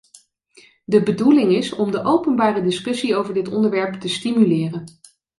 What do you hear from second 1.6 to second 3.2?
om de openbare discussie